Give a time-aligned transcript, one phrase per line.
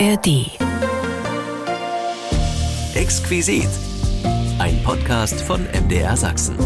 [0.00, 0.50] ARD.
[2.94, 3.68] Exquisit.
[4.58, 6.56] Ein Podcast von MDR Sachsen.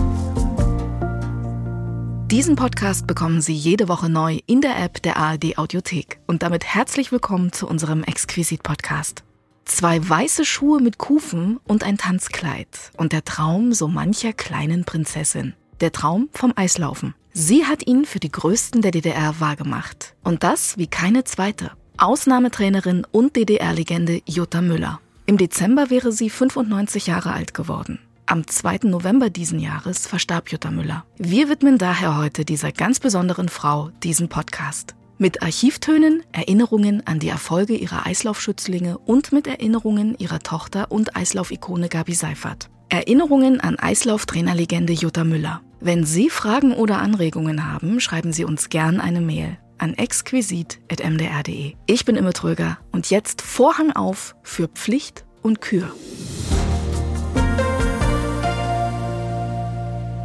[2.29, 6.21] Diesen Podcast bekommen Sie jede Woche neu in der App der ARD Audiothek.
[6.27, 9.25] Und damit herzlich willkommen zu unserem Exquisit-Podcast.
[9.67, 12.93] Zwei weiße Schuhe mit Kufen und ein Tanzkleid.
[12.97, 15.53] Und der Traum so mancher kleinen Prinzessin.
[15.81, 17.15] Der Traum vom Eislaufen.
[17.35, 20.15] Sie hat ihn für die Größten der DDR wahrgemacht.
[20.25, 21.73] Und das wie keine zweite.
[21.99, 25.01] Ausnahmetrainerin und DDR-Legende Jutta Müller.
[25.27, 27.99] Im Dezember wäre sie 95 Jahre alt geworden.
[28.25, 28.81] Am 2.
[28.85, 31.05] November diesen Jahres verstarb Jutta Müller.
[31.17, 34.95] Wir widmen daher heute dieser ganz besonderen Frau diesen Podcast.
[35.19, 41.89] Mit Archivtönen, Erinnerungen an die Erfolge ihrer Eislaufschützlinge und mit Erinnerungen ihrer Tochter und Eislaufikone
[41.89, 42.71] Gabi Seifert.
[42.91, 45.63] Erinnerungen an Eislauftrainerlegende Jutta Müller.
[45.81, 51.75] Wenn Sie Fragen oder Anregungen haben, schreiben Sie uns gern eine Mail an exquisit.mdr.de.
[51.87, 55.93] Ich bin Imme Tröger und jetzt Vorhang auf für Pflicht und Kür.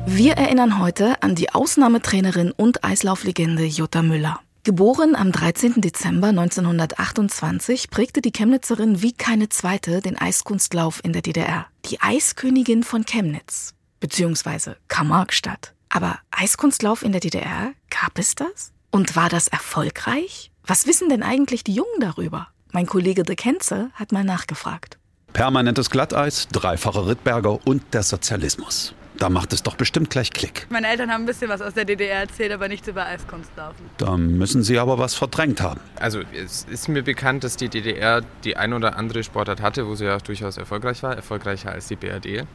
[0.06, 4.40] Wir erinnern heute an die Ausnahmetrainerin und Eislauflegende Jutta Müller.
[4.66, 5.82] Geboren am 13.
[5.82, 11.68] Dezember 1928 prägte die Chemnitzerin wie keine zweite den Eiskunstlauf in der DDR.
[11.86, 15.74] Die Eiskönigin von Chemnitz, beziehungsweise Karl-Marx-Stadt.
[15.90, 18.73] Aber Eiskunstlauf in der DDR, gab es das?
[18.94, 20.52] Und war das erfolgreich?
[20.68, 22.50] Was wissen denn eigentlich die Jungen darüber?
[22.72, 25.00] Mein Kollege De Kenze hat mal nachgefragt.
[25.34, 28.94] Permanentes Glatteis, dreifache Rittberger und der Sozialismus.
[29.18, 30.66] Da macht es doch bestimmt gleich Klick.
[30.70, 33.86] Meine Eltern haben ein bisschen was aus der DDR erzählt, aber nichts über Eiskunstlaufen.
[33.98, 35.80] Da müssen sie aber was verdrängt haben.
[36.00, 39.96] Also es ist mir bekannt, dass die DDR die ein oder andere Sportart hatte, wo
[39.96, 42.46] sie ja durchaus erfolgreich war, erfolgreicher als die BRD.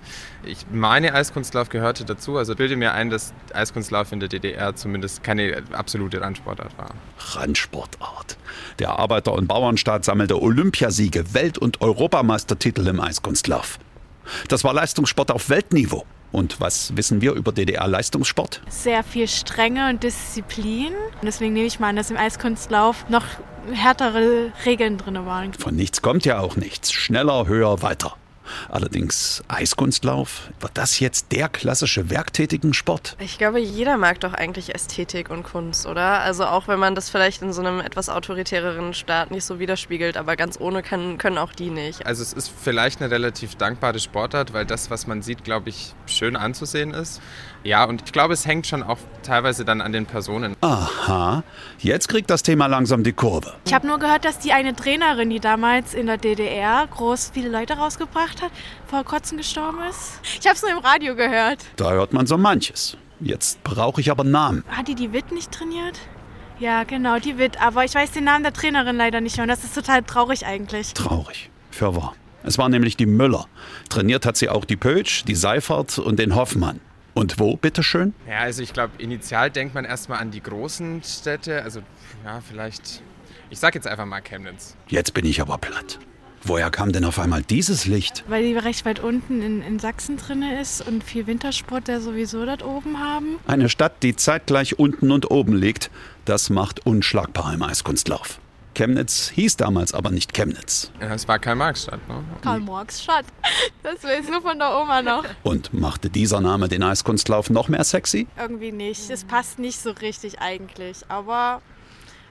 [0.44, 2.36] Ich meine, Eiskunstlauf gehörte dazu.
[2.36, 6.90] Also bilde mir ein, dass Eiskunstlauf in der DDR zumindest keine absolute Randsportart war.
[7.34, 8.36] Randsportart.
[8.78, 13.78] Der Arbeiter- und Bauernstaat sammelte Olympiasiege, Welt- und Europameistertitel im Eiskunstlauf.
[14.48, 16.04] Das war Leistungssport auf Weltniveau.
[16.32, 18.60] Und was wissen wir über DDR-Leistungssport?
[18.68, 20.92] Sehr viel Strenge und Disziplin.
[21.20, 23.24] Und deswegen nehme ich mal an, dass im Eiskunstlauf noch
[23.72, 25.52] härtere Regeln drin waren.
[25.54, 26.92] Von nichts kommt ja auch nichts.
[26.92, 28.16] Schneller, höher, weiter.
[28.68, 33.16] Allerdings Eiskunstlauf, war das jetzt der klassische werktätigen Sport?
[33.20, 36.20] Ich glaube, jeder mag doch eigentlich Ästhetik und Kunst, oder?
[36.20, 40.16] Also auch wenn man das vielleicht in so einem etwas autoritäreren Staat nicht so widerspiegelt,
[40.16, 42.06] aber ganz ohne kann, können auch die nicht.
[42.06, 45.94] Also es ist vielleicht eine relativ dankbare Sportart, weil das, was man sieht, glaube ich,
[46.06, 47.20] schön anzusehen ist.
[47.64, 50.56] Ja, und ich glaube, es hängt schon auch teilweise dann an den Personen.
[50.60, 51.42] Aha,
[51.78, 53.54] jetzt kriegt das Thema langsam die Kurve.
[53.66, 57.48] Ich habe nur gehört, dass die eine Trainerin, die damals in der DDR groß viele
[57.48, 58.50] Leute rausgebracht hat,
[58.86, 60.20] vor kurzem gestorben ist.
[60.40, 61.64] Ich habe es nur im Radio gehört.
[61.76, 62.96] Da hört man so manches.
[63.20, 64.64] Jetzt brauche ich aber Namen.
[64.68, 65.98] Hat die die Witt nicht trainiert?
[66.58, 67.60] Ja, genau, die Witt.
[67.60, 69.44] Aber ich weiß den Namen der Trainerin leider nicht mehr.
[69.44, 70.92] Und das ist total traurig eigentlich.
[70.94, 71.50] Traurig.
[71.70, 72.14] Für wahr.
[72.42, 73.46] Es war nämlich die Müller.
[73.88, 76.80] Trainiert hat sie auch die Pötsch, die Seifert und den Hoffmann.
[77.14, 78.14] Und wo, bitteschön?
[78.28, 81.62] Ja, also ich glaube, initial denkt man erstmal an die großen Städte.
[81.62, 81.80] Also
[82.24, 83.02] ja, vielleicht,
[83.50, 84.76] ich sag jetzt einfach mal Chemnitz.
[84.86, 85.98] Jetzt bin ich aber platt.
[86.48, 88.24] Woher kam denn auf einmal dieses Licht?
[88.26, 92.46] Weil die recht weit unten in, in Sachsen drin ist und viel Wintersport der sowieso
[92.46, 93.38] dort oben haben.
[93.46, 95.90] Eine Stadt, die zeitgleich unten und oben liegt,
[96.24, 98.40] das macht unschlagbar im Eiskunstlauf.
[98.74, 100.90] Chemnitz hieß damals aber nicht Chemnitz.
[101.02, 102.24] Ja, es war Karl-Marx-Stadt, ne?
[102.40, 103.26] Karl-Marx-Stadt.
[103.82, 105.24] Das weiß nur von der Oma noch.
[105.42, 108.26] Und machte dieser Name den Eiskunstlauf noch mehr sexy?
[108.38, 109.10] Irgendwie nicht.
[109.10, 110.98] Es passt nicht so richtig eigentlich.
[111.08, 111.60] Aber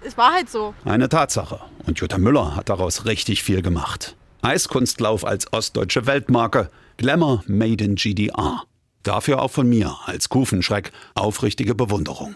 [0.02, 0.74] es war halt so.
[0.86, 1.60] Eine Tatsache.
[1.86, 4.16] Und Jutta Müller hat daraus richtig viel gemacht.
[4.42, 6.70] Eiskunstlauf als ostdeutsche Weltmarke.
[6.98, 8.64] Glamour made in GDR.
[9.04, 12.36] Dafür auch von mir als Kufenschreck aufrichtige Bewunderung.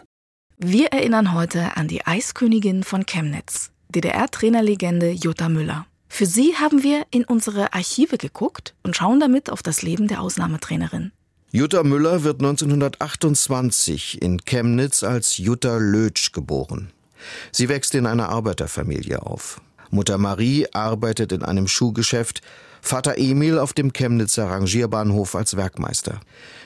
[0.58, 5.86] Wir erinnern heute an die Eiskönigin von Chemnitz, DDR-Trainerlegende Jutta Müller.
[6.08, 10.22] Für sie haben wir in unsere Archive geguckt und schauen damit auf das Leben der
[10.22, 11.12] Ausnahmetrainerin.
[11.52, 16.92] Jutta Müller wird 1928 in Chemnitz als Jutta Lötsch geboren.
[17.52, 19.62] Sie wächst in einer Arbeiterfamilie auf.
[19.90, 22.42] Mutter Marie arbeitet in einem Schuhgeschäft,
[22.82, 26.20] Vater Emil auf dem Chemnitzer Rangierbahnhof als Werkmeister.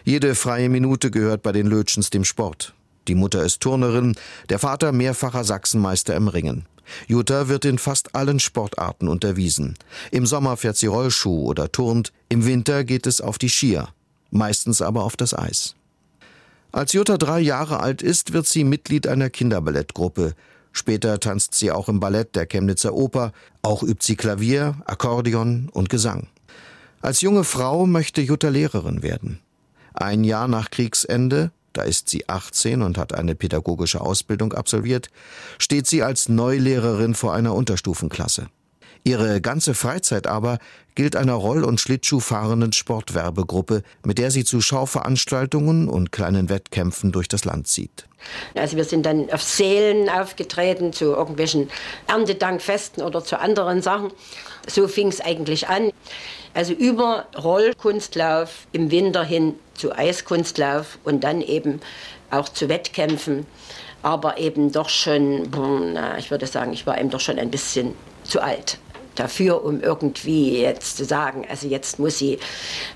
[0.05, 2.73] Jede freie Minute gehört bei den Lötschens dem Sport.
[3.07, 4.15] Die Mutter ist Turnerin,
[4.49, 6.65] der Vater mehrfacher Sachsenmeister im Ringen.
[7.07, 9.75] Jutta wird in fast allen Sportarten unterwiesen.
[10.11, 13.89] Im Sommer fährt sie Rollschuh oder turnt, im Winter geht es auf die Skier,
[14.31, 15.75] meistens aber auf das Eis.
[16.75, 20.33] Als Jutta drei Jahre alt ist, wird sie Mitglied einer Kinderballettgruppe.
[20.73, 23.31] Später tanzt sie auch im Ballett der Chemnitzer Oper,
[23.61, 26.27] auch übt sie Klavier, Akkordeon und Gesang.
[26.99, 29.39] Als junge Frau möchte Jutta Lehrerin werden.
[29.93, 35.07] Ein Jahr nach Kriegsende, da ist sie 18 und hat eine pädagogische Ausbildung absolviert,
[35.57, 38.49] steht sie als Neulehrerin vor einer Unterstufenklasse.
[39.07, 40.57] Ihre ganze Freizeit aber
[40.95, 47.27] gilt einer Roll- und Schlittschuhfahrenden Sportwerbegruppe, mit der sie zu Schauveranstaltungen und kleinen Wettkämpfen durch
[47.27, 48.07] das Land zieht.
[48.55, 51.69] Also wir sind dann auf Seelen aufgetreten, zu irgendwelchen
[52.07, 54.11] Erntedankfesten oder zu anderen Sachen.
[54.65, 55.91] So fing es eigentlich an.
[56.55, 61.79] Also über Rollkunstlauf im Winter hin zu Eiskunstlauf und dann eben
[62.31, 63.45] auch zu Wettkämpfen.
[64.01, 65.51] Aber eben doch schon,
[66.17, 67.93] ich würde sagen, ich war eben doch schon ein bisschen
[68.23, 68.79] zu alt
[69.15, 72.39] dafür, um irgendwie jetzt zu sagen, also jetzt muss sie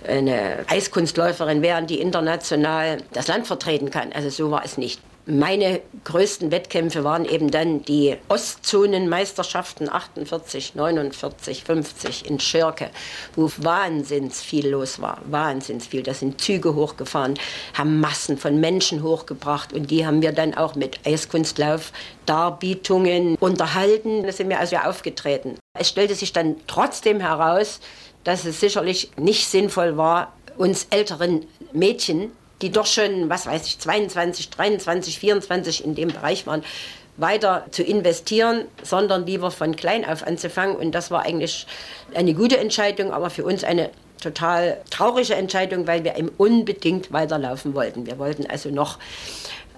[0.08, 4.12] eine Eiskunstläuferin werden, die international das Land vertreten kann.
[4.14, 5.02] Also so war es nicht.
[5.32, 12.90] Meine größten Wettkämpfe waren eben dann die Ostzonenmeisterschaften 48, 49, 50 in Schirke,
[13.36, 15.22] wo wahnsinns viel los war.
[15.26, 16.02] Wahnsinns viel.
[16.02, 17.36] Da sind Züge hochgefahren,
[17.76, 21.92] haben Massen von Menschen hochgebracht und die haben wir dann auch mit Eiskunstlauf
[22.26, 24.24] Darbietungen unterhalten.
[24.24, 25.60] Da sind wir also aufgetreten.
[25.78, 27.82] Es stellte sich dann trotzdem heraus,
[28.24, 33.80] dass es sicherlich nicht sinnvoll war, uns älteren Mädchen die doch schon, was weiß ich,
[33.80, 36.64] 22, 23, 24 in dem Bereich waren,
[37.18, 40.76] weiter zu investieren, sondern lieber von klein auf anzufangen.
[40.76, 41.68] Und das war eigentlich
[42.14, 43.90] eine gute Entscheidung, aber für uns eine
[44.22, 48.06] total traurige Entscheidung, weil wir eben unbedingt weiterlaufen wollten.
[48.06, 49.00] Wir wollten also noch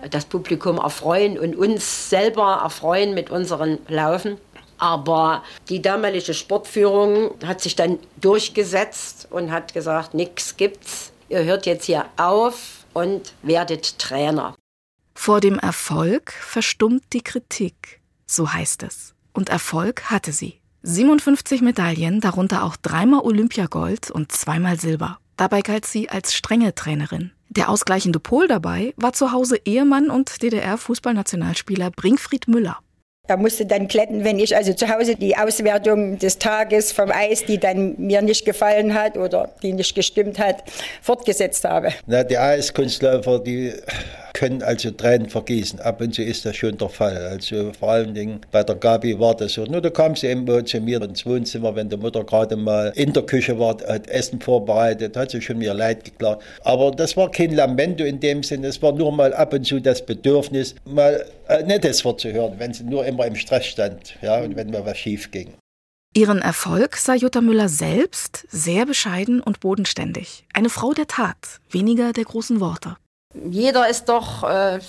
[0.10, 4.38] das Publikum erfreuen und uns selber erfreuen mit unseren Laufen.
[4.78, 11.66] Aber die damalige Sportführung hat sich dann durchgesetzt und hat gesagt, nichts gibt's ihr hört
[11.66, 14.56] jetzt hier auf und werdet Trainer.
[15.16, 19.13] Vor dem Erfolg verstummt die Kritik, so heißt es.
[19.33, 20.60] Und Erfolg hatte sie.
[20.83, 25.19] 57 Medaillen, darunter auch dreimal Olympiagold und zweimal Silber.
[25.38, 27.31] Dabei galt sie als strenge Trainerin.
[27.50, 32.80] Der ausgleichende Pol dabei war zu Hause Ehemann und DDR-Fußballnationalspieler Brinkfried Müller.
[33.27, 37.45] Er musste dann kletten, wenn ich also zu Hause die Auswertung des Tages vom Eis,
[37.45, 40.63] die dann mir nicht gefallen hat oder die nicht gestimmt hat,
[41.01, 41.94] fortgesetzt habe.
[42.07, 43.73] Na, die Eiskunstläufer, die
[44.33, 45.80] können also Tränen vergießen.
[45.80, 47.18] Ab und zu ist das schon der Fall.
[47.18, 49.63] Also vor allen Dingen bei der Gabi war das so.
[49.66, 53.13] Nur da kam sie eben zu mir ins Wohnzimmer, wenn die Mutter gerade mal in
[53.13, 56.44] der Küche war, hat Essen vorbereitet, hat sie schon mir leid geklagt.
[56.63, 59.80] Aber das war kein Lamento in dem Sinne, es war nur mal ab und zu
[59.80, 64.16] das Bedürfnis, mal ein nettes Wort zu hören, wenn sie nur immer im Stress stand
[64.22, 65.54] ja, und wenn mal was schief ging.
[66.13, 70.44] Ihren Erfolg sah Jutta Müller selbst sehr bescheiden und bodenständig.
[70.54, 72.98] Eine Frau der Tat, weniger der großen Worte.
[73.33, 74.80] Jeder ist doch äh,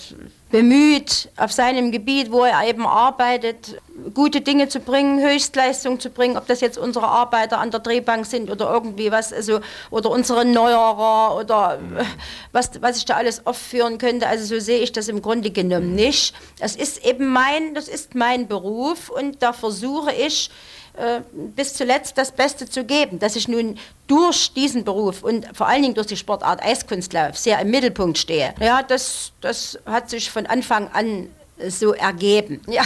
[0.50, 3.80] bemüht, auf seinem Gebiet, wo er eben arbeitet,
[4.14, 8.26] gute Dinge zu bringen, Höchstleistung zu bringen, ob das jetzt unsere Arbeiter an der Drehbank
[8.26, 9.60] sind oder irgendwie was, also,
[9.90, 12.04] oder unsere Neuerer oder äh,
[12.52, 14.26] was, was ich da alles aufführen könnte.
[14.26, 16.34] Also so sehe ich das im Grunde genommen nicht.
[16.58, 20.50] Es ist eben mein, das ist mein Beruf und da versuche ich,
[20.94, 23.78] äh, bis zuletzt das Beste zu geben, dass ich nun
[24.08, 28.54] durch diesen Beruf und vor allen Dingen durch die Sportart Eiskunstlauf sehr im Mittelpunkt stehe.
[28.60, 31.28] Ja, das, das hat sich von Anfang an
[31.66, 32.60] so ergeben.
[32.66, 32.82] Ja.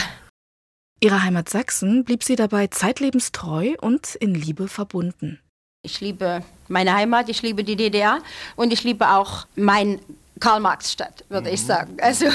[1.00, 5.40] Ihrer Heimat Sachsen blieb sie dabei zeitlebens treu und in Liebe verbunden.
[5.82, 8.20] Ich liebe meine Heimat, ich liebe die DDR
[8.54, 9.98] und ich liebe auch mein
[10.38, 11.54] Karl-Marx-Stadt, würde mhm.
[11.54, 11.96] ich sagen.
[12.00, 12.26] Also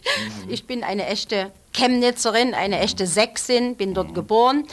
[0.48, 4.66] ich bin eine echte Chemnitzerin, eine echte Sächsin, bin dort geboren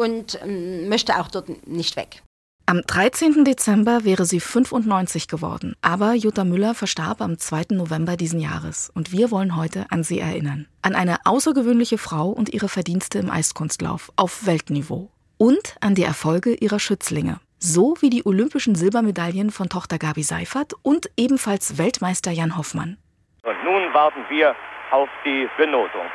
[0.00, 2.22] und ähm, möchte auch dort nicht weg.
[2.66, 3.44] Am 13.
[3.44, 7.74] Dezember wäre sie 95 geworden, aber Jutta Müller verstarb am 2.
[7.74, 10.68] November diesen Jahres und wir wollen heute an sie erinnern.
[10.80, 15.10] An eine außergewöhnliche Frau und ihre Verdienste im Eiskunstlauf auf Weltniveau.
[15.36, 17.40] Und an die Erfolge ihrer Schützlinge.
[17.58, 22.98] So wie die olympischen Silbermedaillen von Tochter Gabi Seifert und ebenfalls Weltmeister Jan Hoffmann.
[23.42, 24.54] Und nun warten wir
[24.92, 26.06] auf die Benotung.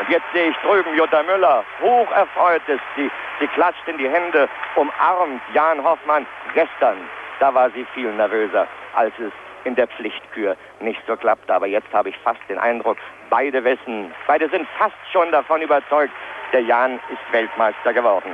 [0.00, 3.10] Und jetzt sehe ich drüben Jutta Müller, hoch erfreut ist sie.
[3.38, 6.26] Sie klatscht in die Hände, umarmt Jan Hoffmann.
[6.54, 6.96] Gestern,
[7.38, 9.32] da war sie viel nervöser, als es
[9.64, 11.52] in der Pflichtkür nicht so klappte.
[11.54, 12.96] Aber jetzt habe ich fast den Eindruck,
[13.28, 16.12] beide wissen, beide sind fast schon davon überzeugt,
[16.52, 18.32] der Jan ist Weltmeister geworden.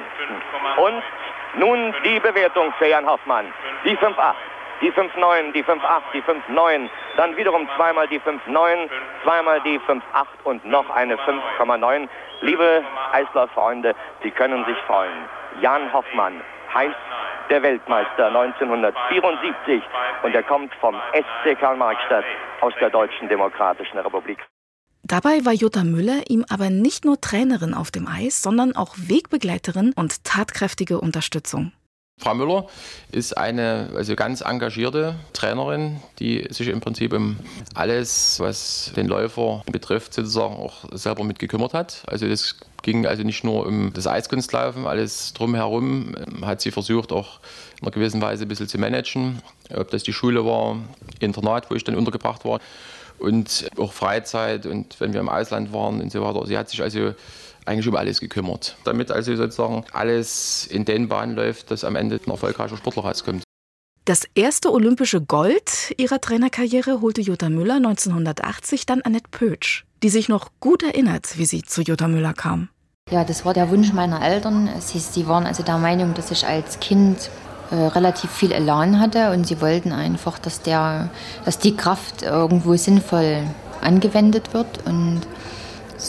[0.77, 1.03] Und
[1.55, 3.53] nun die Bewertung für Jan Hoffmann.
[3.85, 4.35] Die 5-8
[4.81, 5.81] die 5-9, die 5-8,
[6.13, 8.89] die 5-9, dann wiederum zweimal die 5-9,
[9.23, 10.01] zweimal die 5-8
[10.45, 12.09] und noch eine 5,9.
[12.43, 15.25] Liebe Eislaufreunde, Sie können sich freuen.
[15.61, 16.41] Jan Hoffmann
[16.75, 16.95] heißt
[17.49, 19.83] der Weltmeister 1974
[20.23, 22.25] und er kommt vom SC Karl-Marx-Stadt
[22.61, 24.39] aus der Deutschen Demokratischen Republik.
[25.03, 29.93] Dabei war Jutta Müller ihm aber nicht nur Trainerin auf dem Eis, sondern auch Wegbegleiterin
[29.95, 31.73] und tatkräftige Unterstützung.
[32.27, 32.67] Frau Müller
[33.13, 37.37] ist eine also ganz engagierte Trainerin, die sich im Prinzip um
[37.75, 42.03] alles, was den Läufer betrifft, sozusagen auch selber mit gekümmert hat.
[42.09, 47.39] Also das ging also nicht nur um das Eiskunstlaufen, alles drumherum hat sie versucht auch
[47.81, 49.41] in einer gewissen Weise ein bisschen zu managen.
[49.73, 50.79] Ob das die Schule war,
[51.21, 52.59] Internat, wo ich dann untergebracht war
[53.21, 56.45] und auch Freizeit und wenn wir im Ausland waren und so weiter.
[56.47, 57.15] Sie hat sich also
[57.67, 62.21] eigentlich um alles gekümmert, damit also sozusagen alles in den Bahnen läuft, dass am Ende
[62.25, 63.43] ein erfolgreicher Sportler rauskommt.
[64.05, 70.29] Das erste olympische Gold ihrer Trainerkarriere holte Jutta Müller 1980 dann Annette Pötsch, die sich
[70.29, 72.69] noch gut erinnert, wie sie zu Jutta Müller kam.
[73.11, 74.69] Ja, das war der Wunsch meiner Eltern.
[74.81, 77.31] Sie, sie waren also der Meinung, dass ich als Kind
[77.73, 81.11] äh, relativ viel Elan hatte und sie wollten einfach, dass, der,
[81.45, 83.43] dass die Kraft irgendwo sinnvoll
[83.81, 85.23] angewendet wird und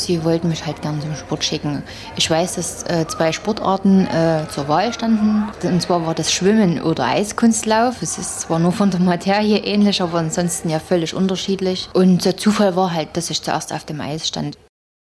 [0.04, 1.84] Sie wollten mich halt gerne zum Sport schicken.
[2.16, 5.44] Ich weiß, dass äh, zwei Sportarten äh, zur Wahl standen.
[5.64, 8.02] Und zwar war das Schwimmen oder Eiskunstlauf.
[8.02, 11.90] Es ist zwar nur von der Materie ähnlich, aber ansonsten ja völlig unterschiedlich.
[11.94, 14.58] Und der Zufall war halt, dass ich zuerst auf dem Eis stand.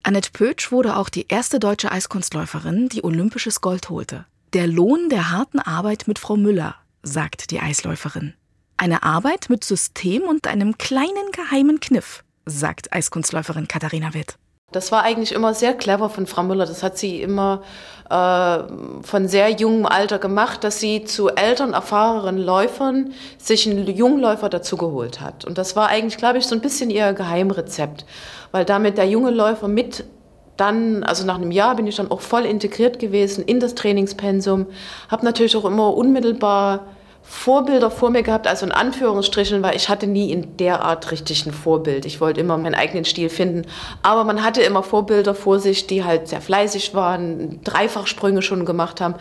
[0.03, 4.25] Annette Pötsch wurde auch die erste deutsche Eiskunstläuferin, die olympisches Gold holte.
[4.55, 8.35] Der Lohn der harten Arbeit mit Frau Müller, sagt die Eisläuferin.
[8.79, 14.39] Eine Arbeit mit System und einem kleinen geheimen Kniff, sagt Eiskunstläuferin Katharina Witt.
[14.71, 16.67] Das war eigentlich immer sehr clever von Frau Müller.
[16.67, 17.63] Das hat sie immer
[18.11, 18.59] äh,
[19.03, 25.23] von sehr jungem Alter gemacht, dass sie zu älteren, erfahrenen Läufern sich einen Jungläufer dazugeholt
[25.23, 25.47] hat.
[25.47, 28.05] Und das war eigentlich, glaube ich, so ein bisschen ihr Geheimrezept,
[28.53, 30.05] weil damit der junge Läufer mit
[30.59, 34.67] dann, also nach einem Jahr bin ich dann auch voll integriert gewesen in das Trainingspensum,
[35.09, 36.85] habe natürlich auch immer unmittelbar
[37.23, 41.45] Vorbilder vor mir gehabt, also in Anführungsstrichen, weil ich hatte nie in der Art richtig
[41.47, 42.07] ein Vorbild.
[42.07, 43.67] Ich wollte immer meinen eigenen Stil finden.
[44.03, 49.01] Aber man hatte immer Vorbilder vor sich, die halt sehr fleißig waren, Dreifachsprünge schon gemacht
[49.01, 49.15] haben.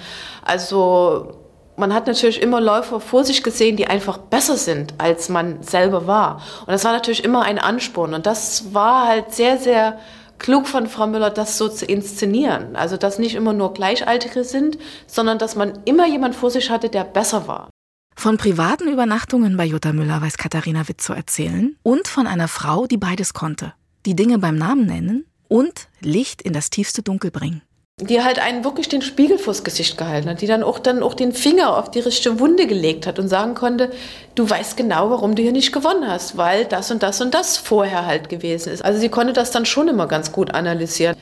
[0.43, 1.33] Also
[1.75, 6.07] man hat natürlich immer Läufer vor sich gesehen, die einfach besser sind, als man selber
[6.07, 6.41] war.
[6.61, 8.13] Und das war natürlich immer ein Ansporn.
[8.13, 9.99] Und das war halt sehr, sehr
[10.39, 12.75] klug von Frau Müller, das so zu inszenieren.
[12.75, 16.89] Also, dass nicht immer nur Gleichaltrige sind, sondern dass man immer jemand vor sich hatte,
[16.89, 17.69] der besser war.
[18.19, 22.87] Von privaten Übernachtungen bei Jutta Müller weiß Katharina Witt zu erzählen und von einer Frau,
[22.87, 23.73] die beides konnte.
[24.07, 27.61] Die Dinge beim Namen nennen und Licht in das tiefste Dunkel bringen.
[28.01, 31.13] Die halt einen wirklich den Spiegel vors Gesicht gehalten hat, die dann auch, dann auch
[31.13, 33.91] den Finger auf die richtige Wunde gelegt hat und sagen konnte,
[34.33, 37.57] du weißt genau, warum du hier nicht gewonnen hast, weil das und das und das
[37.57, 38.83] vorher halt gewesen ist.
[38.83, 41.15] Also sie konnte das dann schon immer ganz gut analysieren.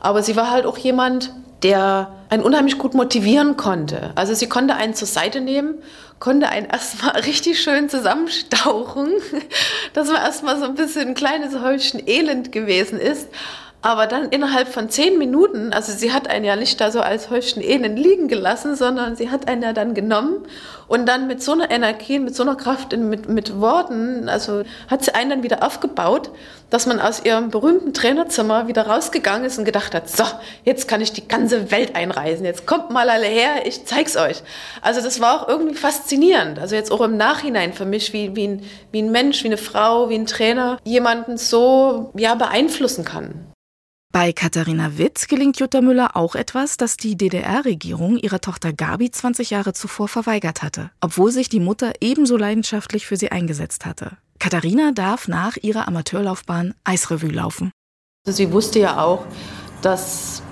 [0.00, 1.32] Aber sie war halt auch jemand,
[1.62, 4.12] der einen unheimlich gut motivieren konnte.
[4.14, 5.74] Also sie konnte einen zur Seite nehmen,
[6.18, 9.10] konnte einen erstmal richtig schön zusammenstauchen,
[9.92, 13.28] dass man erstmal so ein bisschen ein kleines Häufchen Elend gewesen ist.
[13.84, 17.30] Aber dann innerhalb von zehn Minuten, also sie hat einen ja nicht da so als
[17.30, 20.46] Häufchen Elend liegen gelassen, sondern sie hat einen ja dann genommen
[20.86, 25.04] und dann mit so einer Energie, mit so einer Kraft, mit, mit Worten, also hat
[25.04, 26.30] sie einen dann wieder aufgebaut,
[26.70, 30.24] dass man aus ihrem berühmten Trainerzimmer wieder rausgegangen ist und gedacht hat, so,
[30.62, 34.44] jetzt kann ich die ganze Welt einreisen, jetzt kommt mal alle her, ich zeig's euch.
[34.80, 38.46] Also das war auch irgendwie faszinierend, also jetzt auch im Nachhinein für mich, wie, wie,
[38.46, 38.62] ein,
[38.92, 43.51] wie ein Mensch, wie eine Frau, wie ein Trainer jemanden so ja, beeinflussen kann.
[44.12, 49.48] Bei Katharina Witt gelingt Jutta Müller auch etwas, das die DDR-Regierung ihrer Tochter Gabi 20
[49.48, 54.18] Jahre zuvor verweigert hatte, obwohl sich die Mutter ebenso leidenschaftlich für sie eingesetzt hatte.
[54.38, 57.70] Katharina darf nach ihrer Amateurlaufbahn Eisrevue laufen.
[58.26, 59.24] Sie wusste ja auch,
[59.80, 60.42] dass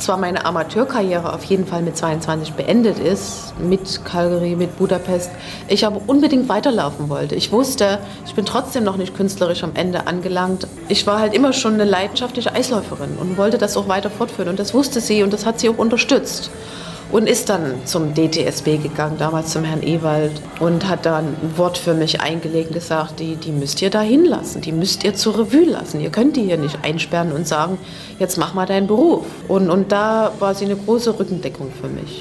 [0.00, 5.30] zwar meine Amateurkarriere auf jeden Fall mit 22 beendet ist, mit Calgary, mit Budapest,
[5.68, 7.34] ich aber unbedingt weiterlaufen wollte.
[7.34, 10.66] Ich wusste, ich bin trotzdem noch nicht künstlerisch am Ende angelangt.
[10.88, 14.48] Ich war halt immer schon eine leidenschaftliche Eisläuferin und wollte das auch weiter fortführen.
[14.48, 16.50] Und das wusste sie und das hat sie auch unterstützt
[17.10, 21.78] und ist dann zum DTSB gegangen, damals zum Herrn Ewald und hat dann ein Wort
[21.78, 25.38] für mich eingelegt und gesagt, die, die müsst ihr da hinlassen, die müsst ihr zur
[25.38, 26.00] Revue lassen.
[26.00, 27.78] Ihr könnt die hier nicht einsperren und sagen,
[28.18, 29.26] jetzt mach mal deinen Beruf.
[29.48, 32.20] Und, und da war sie eine große Rückendeckung für mich.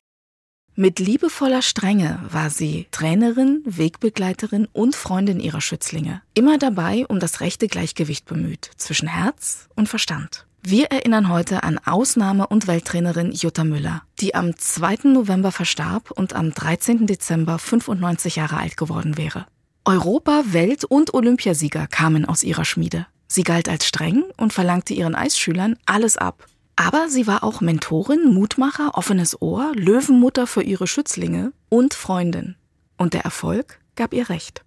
[0.79, 6.22] Mit liebevoller Strenge war sie Trainerin, Wegbegleiterin und Freundin ihrer Schützlinge.
[6.36, 10.47] Immer dabei um das rechte Gleichgewicht bemüht zwischen Herz und Verstand.
[10.62, 15.10] Wir erinnern heute an Ausnahme- und Welttrainerin Jutta Müller, die am 2.
[15.10, 17.08] November verstarb und am 13.
[17.08, 19.46] Dezember 95 Jahre alt geworden wäre.
[19.86, 23.08] Europa-, Welt- und Olympiasieger kamen aus ihrer Schmiede.
[23.28, 26.46] Sie galt als streng und verlangte ihren Eisschülern alles ab.
[26.76, 32.56] Aber sie war auch Mentorin, Mutmacher, offenes Ohr, Löwenmutter für ihre Schützlinge und Freundin.
[32.98, 34.64] Und der Erfolg gab ihr recht.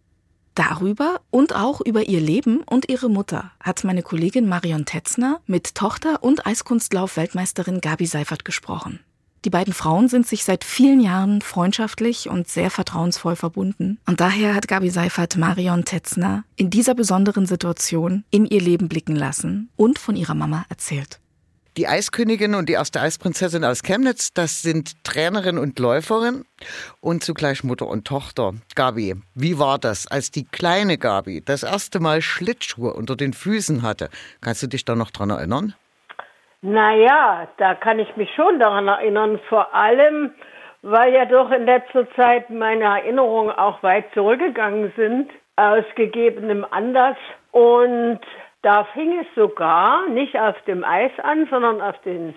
[0.60, 5.74] Darüber und auch über ihr Leben und ihre Mutter hat meine Kollegin Marion Tetzner mit
[5.74, 9.00] Tochter und Eiskunstlauf-Weltmeisterin Gabi Seifert gesprochen.
[9.46, 14.00] Die beiden Frauen sind sich seit vielen Jahren freundschaftlich und sehr vertrauensvoll verbunden.
[14.04, 19.16] Und daher hat Gabi Seifert Marion Tetzner in dieser besonderen Situation in ihr Leben blicken
[19.16, 21.20] lassen und von ihrer Mama erzählt.
[21.76, 26.44] Die Eiskönigin und die erste Eisprinzessin aus Chemnitz, das sind Trainerin und Läuferin
[27.00, 28.54] und zugleich Mutter und Tochter.
[28.74, 33.82] Gabi, wie war das, als die kleine Gabi das erste Mal Schlittschuhe unter den Füßen
[33.82, 34.10] hatte?
[34.40, 35.74] Kannst du dich da noch dran erinnern?
[36.60, 39.38] Naja, da kann ich mich schon daran erinnern.
[39.48, 40.32] Vor allem,
[40.82, 47.16] weil ja doch in letzter Zeit meine Erinnerungen auch weit zurückgegangen sind, aus gegebenem Anlass.
[47.52, 48.20] Und
[48.62, 52.34] da fing es sogar nicht auf dem Eis an, sondern auf den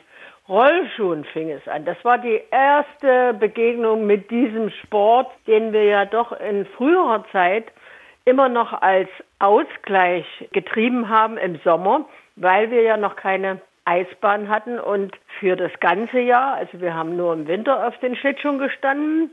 [0.48, 1.86] Rollschuhen fing es an.
[1.86, 7.66] Das war die erste Begegnung mit diesem Sport, den wir ja doch in früherer Zeit
[8.26, 14.80] immer noch als Ausgleich getrieben haben im Sommer, weil wir ja noch keine Eisbahn hatten
[14.80, 19.30] und für das ganze Jahr, also wir haben nur im Winter auf den Schlittschuhen gestanden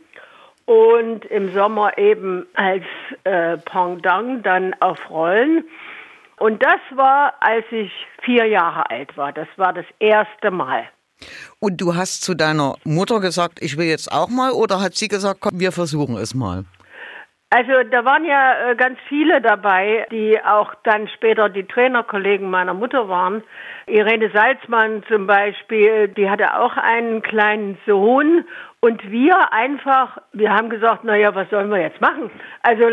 [0.66, 2.84] und im Sommer eben als
[3.24, 5.64] äh, Pendant dann auf Rollen.
[6.40, 7.92] Und das war, als ich
[8.24, 9.30] vier Jahre alt war.
[9.30, 10.88] Das war das erste Mal.
[11.58, 15.08] Und du hast zu deiner Mutter gesagt, ich will jetzt auch mal, oder hat sie
[15.08, 16.64] gesagt, komm, wir versuchen es mal?
[17.50, 22.74] Also da waren ja äh, ganz viele dabei, die auch dann später die Trainerkollegen meiner
[22.74, 23.42] Mutter waren.
[23.86, 28.46] Irene Salzmann zum Beispiel, die hatte auch einen kleinen Sohn
[28.82, 32.30] und wir einfach, wir haben gesagt, naja, was sollen wir jetzt machen?
[32.62, 32.84] Also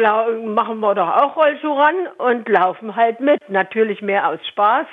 [0.45, 3.49] machen wir doch auch Rollschuh ran und laufen halt mit.
[3.49, 4.85] Natürlich mehr aus Spaß,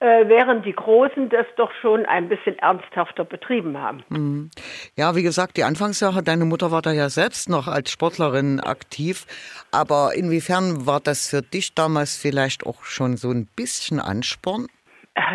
[0.00, 4.04] äh, während die Großen das doch schon ein bisschen ernsthafter betrieben haben.
[4.10, 4.50] Mhm.
[4.94, 9.24] Ja, wie gesagt, die Anfangsjahre, deine Mutter war da ja selbst noch als Sportlerin aktiv.
[9.72, 14.66] Aber inwiefern war das für dich damals vielleicht auch schon so ein bisschen Ansporn?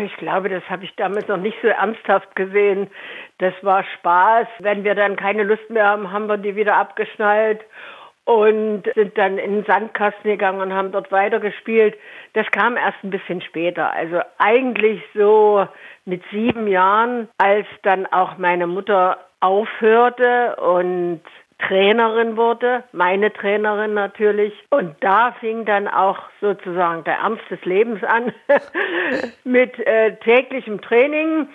[0.04, 2.90] Ich glaube, das habe ich damals noch nicht so ernsthaft gesehen.
[3.40, 4.48] Das war Spaß.
[4.60, 7.62] Wenn wir dann keine Lust mehr haben, haben wir die wieder abgeschnallt
[8.26, 11.98] und sind dann in den Sandkasten gegangen und haben dort weitergespielt.
[12.34, 13.92] Das kam erst ein bisschen später.
[13.92, 15.68] Also eigentlich so
[16.06, 21.22] mit sieben Jahren, als dann auch meine Mutter aufhörte und
[21.68, 24.54] Trainerin wurde, meine Trainerin natürlich.
[24.70, 28.34] Und da fing dann auch sozusagen der Ernst des Lebens an
[29.44, 31.48] mit äh, täglichem Training.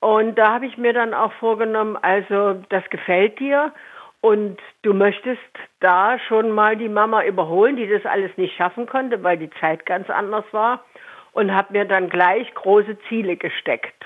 [0.00, 3.72] Und da habe ich mir dann auch vorgenommen, also das gefällt dir
[4.20, 5.40] und du möchtest
[5.80, 9.86] da schon mal die Mama überholen, die das alles nicht schaffen konnte, weil die Zeit
[9.86, 10.84] ganz anders war.
[11.32, 14.04] Und habe mir dann gleich große Ziele gesteckt.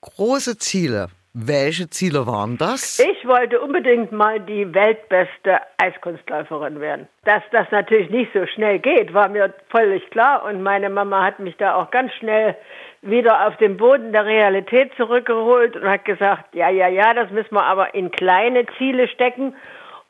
[0.00, 1.08] Große Ziele?
[1.32, 2.98] Welche Ziele waren das?
[2.98, 7.06] Ich wollte unbedingt mal die weltbeste Eiskunstläuferin werden.
[7.24, 10.44] Dass das natürlich nicht so schnell geht, war mir völlig klar.
[10.44, 12.56] Und meine Mama hat mich da auch ganz schnell
[13.02, 17.54] wieder auf den Boden der Realität zurückgeholt und hat gesagt, ja, ja, ja, das müssen
[17.54, 19.54] wir aber in kleine Ziele stecken.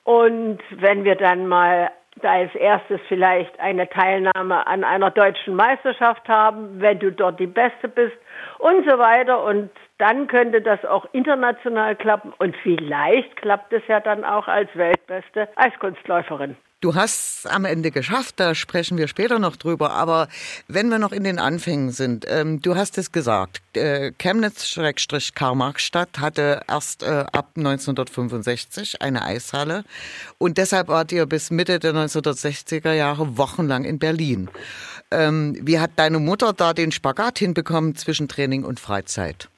[0.04, 1.90] Und wenn wir dann mal
[2.22, 7.46] da als erstes vielleicht eine Teilnahme an einer deutschen Meisterschaft haben, wenn du dort die
[7.46, 8.16] Beste bist
[8.58, 9.44] und so weiter.
[9.44, 14.68] Und dann könnte das auch international klappen und vielleicht klappt es ja dann auch als
[14.74, 16.56] weltbeste Eiskunstläuferin.
[16.80, 19.90] Du hast am Ende geschafft, da sprechen wir später noch drüber.
[19.90, 20.28] Aber
[20.66, 26.62] wenn wir noch in den Anfängen sind, ähm, du hast es gesagt, äh, Chemnitz-Karl-Marx-Stadt hatte
[26.66, 29.84] erst äh, ab 1965 eine Eishalle
[30.38, 34.48] und deshalb wart ihr bis Mitte der 1960er Jahre wochenlang in Berlin.
[35.10, 39.49] Ähm, wie hat deine Mutter da den Spagat hinbekommen zwischen Training und Freizeit?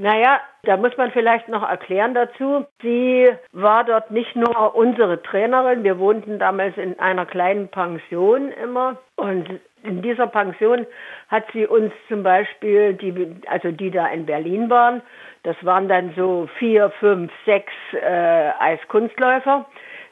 [0.00, 2.64] Naja, da muss man vielleicht noch erklären dazu.
[2.82, 5.82] Sie war dort nicht nur unsere Trainerin.
[5.82, 8.98] Wir wohnten damals in einer kleinen Pension immer.
[9.16, 10.86] Und in dieser Pension
[11.28, 15.02] hat sie uns zum Beispiel, die, also die da in Berlin waren,
[15.42, 19.66] das waren dann so vier, fünf, sechs äh, Eiskunstläufer,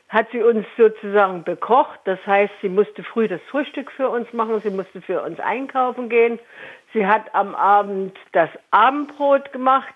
[0.08, 2.00] hat sie uns sozusagen bekocht.
[2.04, 6.08] Das heißt, sie musste früh das Frühstück für uns machen, sie musste für uns einkaufen
[6.08, 6.40] gehen.
[6.96, 9.92] Sie hat am Abend das Abendbrot gemacht.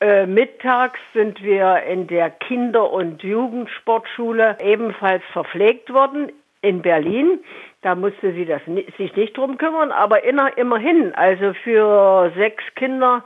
[0.00, 7.38] Äh, mittags sind wir in der Kinder- und Jugendsportschule ebenfalls verpflegt worden in Berlin.
[7.82, 8.60] Da musste sie das,
[8.98, 13.22] sich nicht drum kümmern, aber immerhin, also für sechs Kinder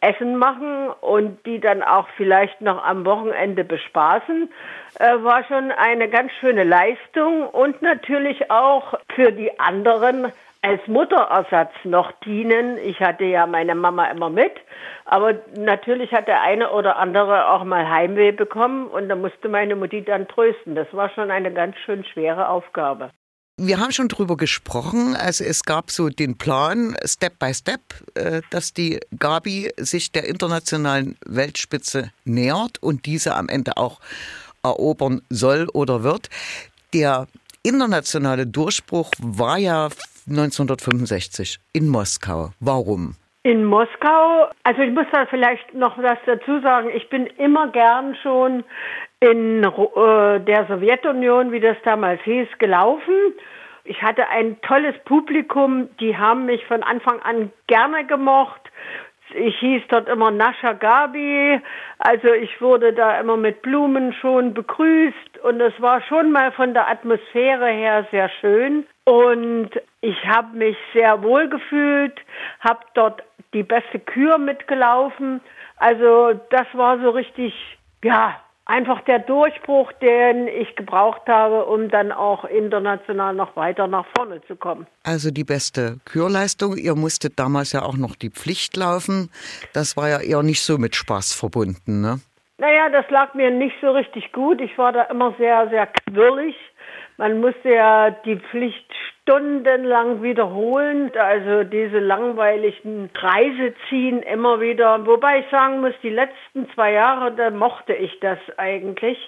[0.00, 4.48] Essen machen und die dann auch vielleicht noch am Wochenende bespaßen,
[4.98, 10.32] äh, war schon eine ganz schöne Leistung und natürlich auch für die anderen
[10.66, 12.76] als Mutterersatz noch dienen.
[12.78, 14.52] Ich hatte ja meine Mama immer mit,
[15.04, 19.76] aber natürlich hat der eine oder andere auch mal Heimweh bekommen und da musste meine
[19.76, 20.74] Mutti dann trösten.
[20.74, 23.10] Das war schon eine ganz schön schwere Aufgabe.
[23.58, 25.16] Wir haben schon drüber gesprochen.
[25.16, 27.80] Also es gab so den Plan, Step by Step,
[28.14, 34.00] äh, dass die Gabi sich der internationalen Weltspitze nähert und diese am Ende auch
[34.64, 36.28] erobern soll oder wird.
[36.92, 37.28] Der
[37.62, 39.88] internationale Durchbruch war ja
[40.28, 42.50] 1965 in Moskau.
[42.60, 43.14] Warum?
[43.44, 46.90] In Moskau, also ich muss da vielleicht noch was dazu sagen.
[46.92, 48.64] Ich bin immer gern schon
[49.20, 53.14] in äh, der Sowjetunion, wie das damals hieß, gelaufen.
[53.84, 58.60] Ich hatte ein tolles Publikum, die haben mich von Anfang an gerne gemocht.
[59.34, 61.60] Ich hieß dort immer Nascha Gabi,
[61.98, 66.74] also ich wurde da immer mit Blumen schon begrüßt und es war schon mal von
[66.74, 72.18] der Atmosphäre her sehr schön und ich habe mich sehr wohl gefühlt,
[72.60, 73.22] habe dort
[73.54, 75.40] die beste Kür mitgelaufen.
[75.76, 77.54] Also das war so richtig,
[78.02, 84.06] ja, einfach der Durchbruch, den ich gebraucht habe, um dann auch international noch weiter nach
[84.16, 84.86] vorne zu kommen.
[85.04, 86.76] Also die beste Kürleistung.
[86.76, 89.30] Ihr musstet damals ja auch noch die Pflicht laufen.
[89.72, 92.20] Das war ja eher nicht so mit Spaß verbunden, ne?
[92.58, 94.62] Naja, das lag mir nicht so richtig gut.
[94.62, 96.56] Ich war da immer sehr, sehr quirlig.
[97.18, 98.90] Man musste ja die Pflicht
[99.26, 105.04] stundenlang wiederholen, also diese langweiligen Reiseziehen immer wieder.
[105.04, 109.18] Wobei ich sagen muss, die letzten zwei Jahre, da mochte ich das eigentlich,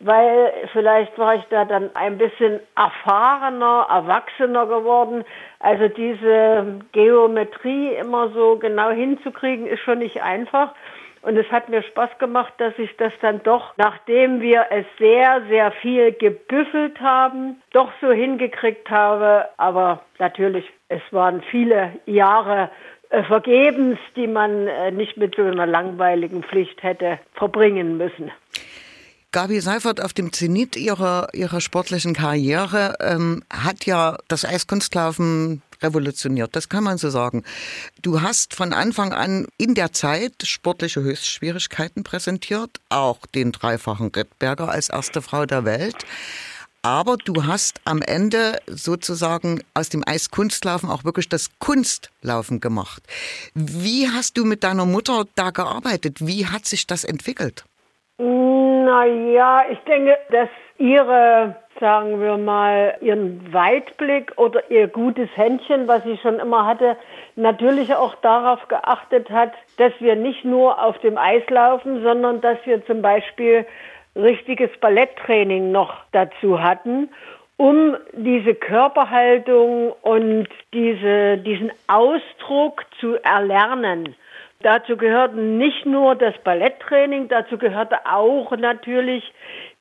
[0.00, 5.24] weil vielleicht war ich da dann ein bisschen erfahrener, erwachsener geworden.
[5.60, 10.74] Also diese Geometrie immer so genau hinzukriegen, ist schon nicht einfach.
[11.24, 15.42] Und es hat mir Spaß gemacht, dass ich das dann doch, nachdem wir es sehr,
[15.48, 19.48] sehr viel gebüffelt haben, doch so hingekriegt habe.
[19.56, 22.70] Aber natürlich, es waren viele Jahre
[23.08, 28.30] äh, vergebens, die man äh, nicht mit so einer langweiligen Pflicht hätte verbringen müssen.
[29.34, 36.54] Gabi Seifert auf dem Zenit ihrer, ihrer sportlichen Karriere ähm, hat ja das Eiskunstlaufen revolutioniert,
[36.54, 37.42] das kann man so sagen.
[38.00, 44.68] Du hast von Anfang an in der Zeit sportliche Höchstschwierigkeiten präsentiert, auch den dreifachen Rittberger
[44.68, 46.06] als erste Frau der Welt.
[46.82, 53.02] Aber du hast am Ende sozusagen aus dem Eiskunstlaufen auch wirklich das Kunstlaufen gemacht.
[53.54, 56.24] Wie hast du mit deiner Mutter da gearbeitet?
[56.24, 57.64] Wie hat sich das entwickelt?
[58.16, 60.48] Naja, ich denke, dass
[60.78, 66.96] ihre, sagen wir mal, ihren Weitblick oder ihr gutes Händchen, was sie schon immer hatte,
[67.34, 72.58] natürlich auch darauf geachtet hat, dass wir nicht nur auf dem Eis laufen, sondern dass
[72.64, 73.66] wir zum Beispiel
[74.14, 77.08] richtiges Balletttraining noch dazu hatten,
[77.56, 84.14] um diese Körperhaltung und diese, diesen Ausdruck zu erlernen.
[84.64, 89.30] Dazu gehörte nicht nur das Balletttraining, dazu gehörte auch natürlich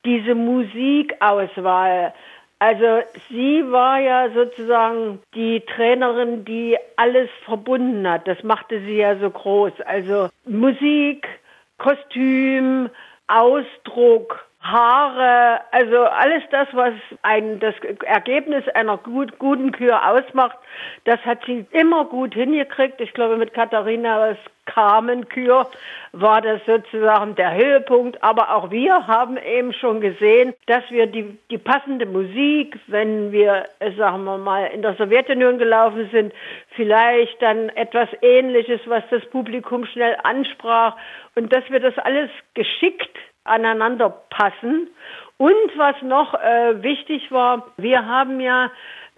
[0.03, 2.13] diese Musikauswahl.
[2.59, 8.27] Also sie war ja sozusagen die Trainerin, die alles verbunden hat.
[8.27, 9.71] Das machte sie ja so groß.
[9.85, 11.29] Also Musik,
[11.77, 12.89] Kostüm,
[13.27, 20.57] Ausdruck, Haare, also alles das, was ein, das Ergebnis einer gut, guten Kür ausmacht,
[21.03, 23.01] das hat sie immer gut hingekriegt.
[23.01, 25.67] Ich glaube, mit Katharinas Carmen-Kür
[26.13, 28.23] war das sozusagen der Höhepunkt.
[28.23, 33.65] Aber auch wir haben eben schon gesehen, dass wir die, die passende Musik, wenn wir,
[33.97, 36.33] sagen wir mal, in der Sowjetunion gelaufen sind,
[36.75, 40.95] vielleicht dann etwas Ähnliches, was das Publikum schnell ansprach
[41.35, 44.89] und dass wir das alles geschickt aneinander passen.
[45.37, 48.71] Und was noch äh, wichtig war, wir haben ja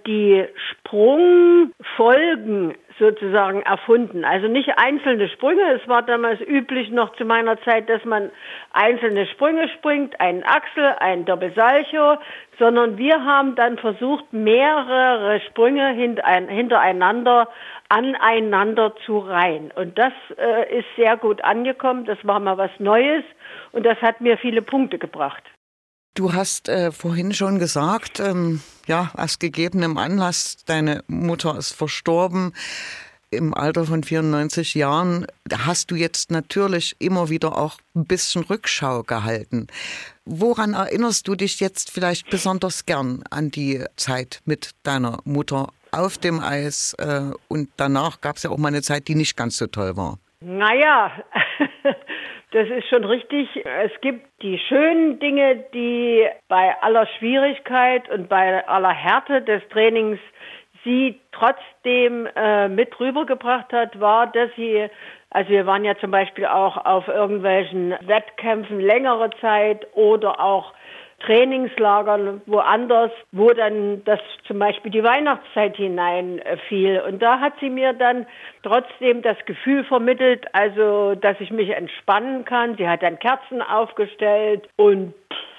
[0.06, 4.24] die Sprungfolgen sozusagen erfunden.
[4.24, 5.74] Also nicht einzelne Sprünge.
[5.74, 8.32] Es war damals üblich noch zu meiner Zeit, dass man
[8.72, 12.18] einzelne Sprünge springt, einen Achsel, ein Doppelsalcho,
[12.58, 17.50] sondern wir haben dann versucht, mehrere Sprünge hintereinander
[17.89, 19.72] aneinander zu reihen.
[19.76, 22.06] Und das äh, ist sehr gut angekommen.
[22.06, 23.24] Das war mal was Neues
[23.74, 25.44] und das hat mir viele Punkte gebracht.
[26.15, 32.54] Du hast äh, vorhin schon gesagt, ähm, ja, aus gegebenem Anlass, deine Mutter ist verstorben
[33.32, 35.28] im Alter von 94 Jahren.
[35.51, 39.67] Hast du jetzt natürlich immer wieder auch ein bisschen Rückschau gehalten.
[40.23, 46.17] Woran erinnerst du dich jetzt vielleicht besonders gern an die Zeit mit deiner Mutter auf
[46.17, 46.93] dem Eis?
[46.93, 49.97] Äh, und danach gab es ja auch mal eine Zeit, die nicht ganz so toll
[49.97, 50.17] war.
[50.39, 51.12] Naja,
[52.56, 53.50] Das ist schon richtig.
[53.65, 60.20] Es gibt die schönen Dinge, die bei aller Schwierigkeit und bei aller Härte des Trainings
[60.86, 64.88] sie trotzdem äh, mit rübergebracht hat, war, dass sie,
[65.32, 70.72] also wir waren ja zum Beispiel auch auf irgendwelchen Wettkämpfen längere Zeit oder auch
[71.26, 77.02] Trainingslagern woanders, wo dann das zum Beispiel die Weihnachtszeit hineinfiel.
[77.08, 78.28] Und da hat sie mir dann
[78.64, 82.78] trotzdem das Gefühl vermittelt, also dass ich mich entspannen kann.
[82.78, 85.14] Sie hat dann Kerzen aufgestellt und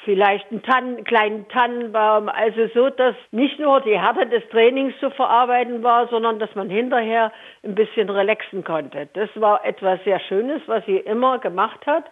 [0.07, 2.29] vielleicht einen Tannen, kleinen Tannenbaum.
[2.29, 6.70] Also so, dass nicht nur die Härte des Trainings zu verarbeiten war, sondern dass man
[6.70, 7.33] hinterher
[7.64, 9.09] ein bisschen relaxen konnte.
[9.12, 12.05] Das war etwas sehr Schönes, was sie immer gemacht hat.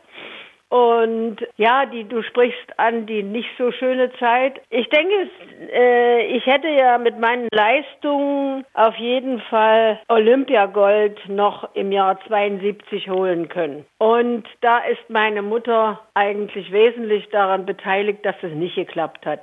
[0.70, 4.60] Und ja, die du sprichst an die nicht so schöne Zeit.
[4.70, 5.30] Ich denke,
[5.72, 13.08] äh, ich hätte ja mit meinen Leistungen auf jeden Fall Olympiagold noch im Jahr 72
[13.08, 13.84] holen können.
[13.98, 19.40] Und da ist meine Mutter eigentlich wesentlich daran beteiligt, dass es nicht geklappt hat.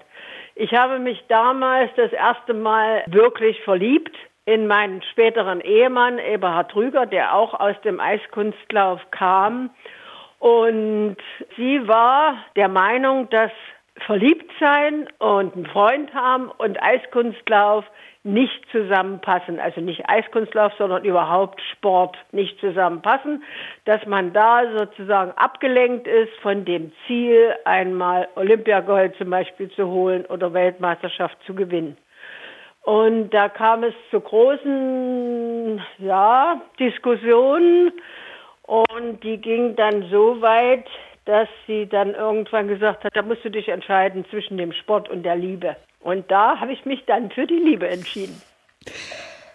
[0.56, 7.06] Ich habe mich damals das erste Mal wirklich verliebt in meinen späteren Ehemann Eberhard Trüger,
[7.06, 9.70] der auch aus dem Eiskunstlauf kam.
[10.42, 11.18] Und
[11.56, 13.52] sie war der Meinung, dass
[14.08, 17.86] Verliebtsein und einen Freund haben und Eiskunstlauf
[18.24, 19.60] nicht zusammenpassen.
[19.60, 23.44] Also nicht Eiskunstlauf, sondern überhaupt Sport nicht zusammenpassen.
[23.86, 30.26] Dass man da sozusagen abgelenkt ist von dem Ziel, einmal Olympiagold zum Beispiel zu holen
[30.26, 31.98] oder Weltmeisterschaft zu gewinnen.
[32.82, 37.92] Und da kam es zu großen, ja, Diskussionen
[38.64, 40.86] und die ging dann so weit,
[41.26, 45.24] dass sie dann irgendwann gesagt hat, da musst du dich entscheiden zwischen dem Sport und
[45.24, 45.76] der Liebe.
[46.00, 48.42] Und da habe ich mich dann für die Liebe entschieden.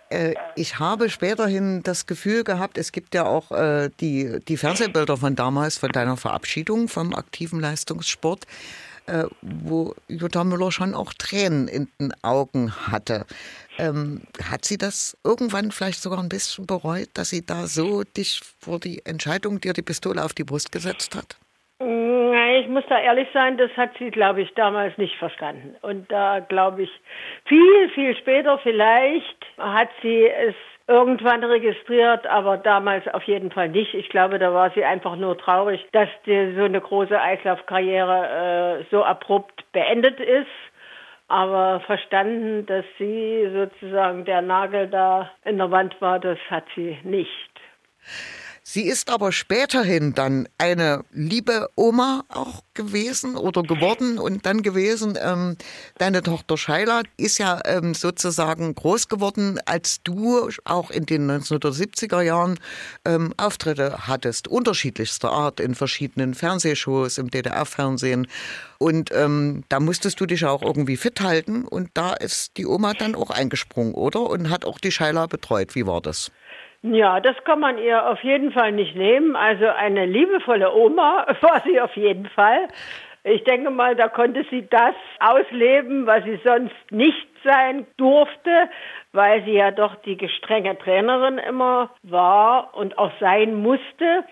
[0.08, 5.16] Äh, ich habe späterhin das Gefühl gehabt, es gibt ja auch äh, die, die Fernsehbilder
[5.16, 8.46] von damals, von deiner Verabschiedung vom aktiven Leistungssport,
[9.06, 13.26] äh, wo Jutta Müller schon auch Tränen in den Augen hatte.
[13.78, 18.40] Ähm, hat sie das irgendwann vielleicht sogar ein bisschen bereut, dass sie da so dich
[18.58, 21.36] vor die Entscheidung, dir die Pistole auf die Brust gesetzt hat?
[22.66, 25.76] Ich muss da ehrlich sein, das hat sie, glaube ich, damals nicht verstanden.
[25.82, 26.90] Und da glaube ich,
[27.44, 30.54] viel, viel später vielleicht hat sie es
[30.88, 33.94] irgendwann registriert, aber damals auf jeden Fall nicht.
[33.94, 38.84] Ich glaube, da war sie einfach nur traurig, dass die, so eine große Eislaufkarriere äh,
[38.90, 40.46] so abrupt beendet ist.
[41.28, 46.98] Aber verstanden, dass sie sozusagen der Nagel da in der Wand war, das hat sie
[47.02, 47.50] nicht.
[48.68, 55.16] Sie ist aber späterhin dann eine liebe Oma auch gewesen oder geworden und dann gewesen.
[55.22, 55.56] Ähm,
[55.98, 62.22] deine Tochter Scheila ist ja ähm, sozusagen groß geworden, als du auch in den 1970er
[62.22, 62.58] Jahren
[63.04, 68.26] ähm, Auftritte hattest, unterschiedlichster Art in verschiedenen Fernsehshows im DDR-Fernsehen.
[68.78, 72.94] Und ähm, da musstest du dich auch irgendwie fit halten und da ist die Oma
[72.94, 74.22] dann auch eingesprungen, oder?
[74.22, 75.76] Und hat auch die Scheila betreut.
[75.76, 76.32] Wie war das?
[76.92, 79.34] Ja, das kann man ihr auf jeden Fall nicht nehmen.
[79.34, 82.68] Also eine liebevolle Oma war sie auf jeden Fall.
[83.24, 88.70] Ich denke mal, da konnte sie das ausleben, was sie sonst nicht sein durfte,
[89.12, 94.24] weil sie ja doch die gestrenge Trainerin immer war und auch sein musste.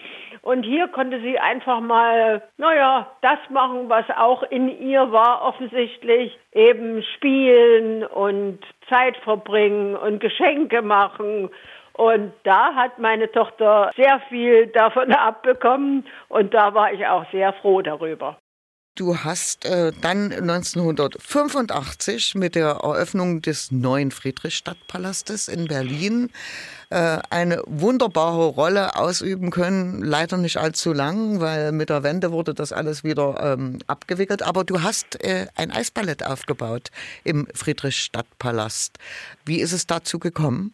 [0.43, 6.39] Und hier konnte sie einfach mal, naja, das machen, was auch in ihr war offensichtlich,
[6.53, 11.51] eben spielen und Zeit verbringen und Geschenke machen
[11.95, 17.53] und da hat meine Tochter sehr viel davon abbekommen und da war ich auch sehr
[17.55, 18.39] froh darüber.
[18.97, 26.31] Du hast äh, dann 1985 mit der Eröffnung des neuen Friedrichstadtpalastes in Berlin
[26.91, 30.01] äh, eine wunderbare Rolle ausüben können.
[30.01, 34.45] Leider nicht allzu lang, weil mit der Wende wurde das alles wieder ähm, abgewickelt.
[34.45, 36.93] Aber du hast äh, ein Eisballett aufgebaut
[37.25, 38.97] im Friedrichstadtpalast.
[39.45, 40.73] Wie ist es dazu gekommen?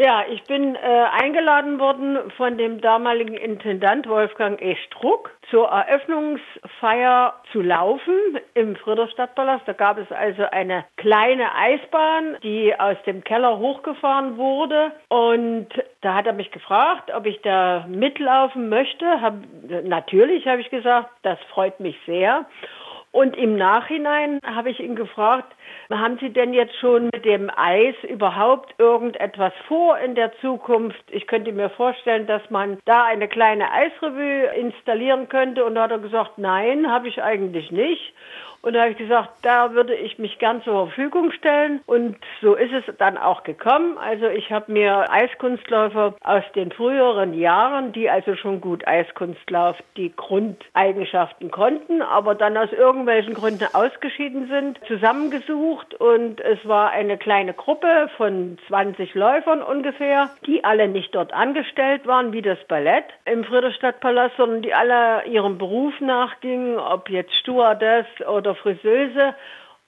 [0.00, 0.78] Ja, ich bin äh,
[1.20, 4.74] eingeladen worden von dem damaligen Intendant Wolfgang E.
[4.86, 8.14] Struck zur Eröffnungsfeier zu laufen
[8.54, 9.68] im Friedrichstadtpalast.
[9.68, 14.92] Da gab es also eine kleine Eisbahn, die aus dem Keller hochgefahren wurde.
[15.08, 15.68] Und
[16.00, 19.04] da hat er mich gefragt, ob ich da mitlaufen möchte.
[19.20, 19.34] Hab,
[19.84, 22.46] natürlich habe ich gesagt, das freut mich sehr.
[23.12, 25.52] Und im Nachhinein habe ich ihn gefragt,
[25.90, 31.02] haben Sie denn jetzt schon mit dem Eis überhaupt irgendetwas vor in der Zukunft?
[31.10, 35.64] Ich könnte mir vorstellen, dass man da eine kleine Eisrevue installieren könnte.
[35.64, 38.14] Und da hat er gesagt, nein, habe ich eigentlich nicht.
[38.62, 41.80] Und da habe ich gesagt, da würde ich mich gern zur Verfügung stellen.
[41.86, 43.96] Und so ist es dann auch gekommen.
[43.98, 50.14] Also ich habe mir Eiskunstläufer aus den früheren Jahren, die also schon gut Eiskunstlauf, die
[50.14, 55.94] Grundeigenschaften konnten, aber dann aus irgendwelchen Gründen ausgeschieden sind, zusammengesucht.
[55.94, 62.06] Und es war eine kleine Gruppe von 20 Läufern ungefähr, die alle nicht dort angestellt
[62.06, 68.06] waren, wie das Ballett im Friedrichstadtpalast, sondern die alle ihrem Beruf nachgingen, ob jetzt Stewardess
[68.28, 69.34] oder oder Friseuse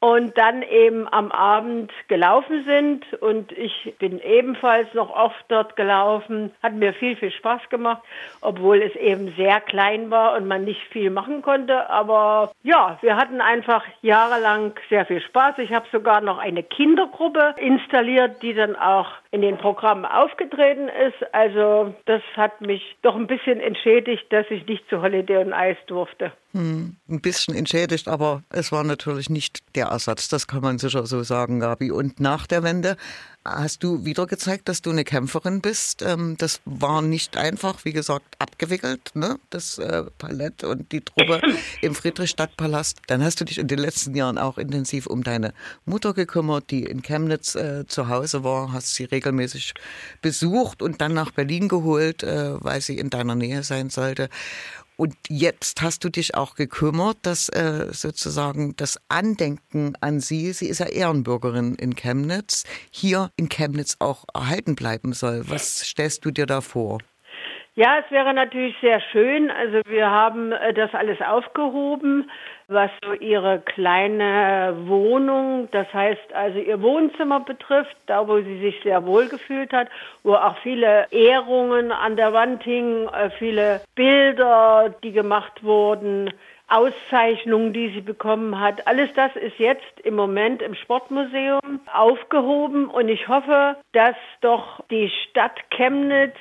[0.02, 3.22] und dann eben am Abend gelaufen sind.
[3.22, 6.50] Und ich bin ebenfalls noch oft dort gelaufen.
[6.60, 8.02] Hat mir viel, viel Spaß gemacht,
[8.40, 11.88] obwohl es eben sehr klein war und man nicht viel machen konnte.
[11.88, 15.58] Aber ja, wir hatten einfach jahrelang sehr viel Spaß.
[15.58, 21.32] Ich habe sogar noch eine Kindergruppe installiert, die dann auch in den Programmen aufgetreten ist.
[21.32, 25.76] Also das hat mich doch ein bisschen entschädigt, dass ich nicht zu Holiday und Eis
[25.86, 26.32] durfte.
[26.54, 31.06] Hm, ein bisschen entschädigt, aber es war natürlich nicht der Ersatz, das kann man sicher
[31.06, 31.90] so sagen, Gabi.
[31.90, 32.98] Und nach der Wende
[33.44, 36.02] hast du wieder gezeigt, dass du eine Kämpferin bist.
[36.02, 39.38] Ähm, das war nicht einfach, wie gesagt, abgewickelt, ne?
[39.50, 41.40] das äh, Palett und die Truppe
[41.80, 43.00] im Friedrichstadtpalast.
[43.06, 45.54] Dann hast du dich in den letzten Jahren auch intensiv um deine
[45.86, 49.74] Mutter gekümmert, die in Chemnitz äh, zu Hause war, hast sie regelmäßig
[50.20, 54.28] besucht und dann nach Berlin geholt, äh, weil sie in deiner Nähe sein sollte.
[55.02, 60.68] Und jetzt hast du dich auch gekümmert, dass äh, sozusagen das Andenken an sie, sie
[60.68, 62.62] ist ja Ehrenbürgerin in Chemnitz,
[62.92, 65.42] hier in Chemnitz auch erhalten bleiben soll.
[65.50, 66.98] Was stellst du dir da vor?
[67.74, 69.50] Ja, es wäre natürlich sehr schön.
[69.50, 72.30] Also wir haben äh, das alles aufgehoben,
[72.72, 78.80] was so ihre kleine Wohnung, das heißt also ihr Wohnzimmer betrifft, da wo sie sich
[78.82, 79.88] sehr wohl gefühlt hat,
[80.22, 86.32] wo auch viele Ehrungen an der Wand hingen, äh, viele Bilder, die gemacht wurden.
[86.68, 88.86] Auszeichnungen, die sie bekommen hat.
[88.86, 95.10] Alles das ist jetzt im Moment im Sportmuseum aufgehoben und ich hoffe, dass doch die
[95.10, 96.38] Stadt Chemnitz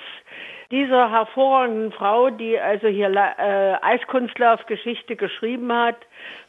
[0.71, 5.97] dieser hervorragenden Frau, die also hier äh, Eiskunstlaufgeschichte geschrieben hat,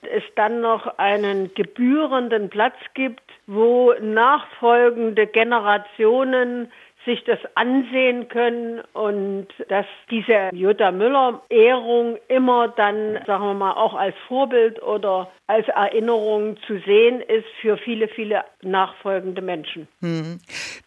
[0.02, 6.70] es dann noch einen gebührenden Platz gibt, wo nachfolgende Generationen
[7.04, 13.72] sich das ansehen können und dass diese Jutta Müller Ehrung immer dann, sagen wir mal,
[13.72, 19.88] auch als Vorbild oder als Erinnerung zu sehen ist für viele, viele nachfolgende Menschen.
[20.00, 20.38] Hm.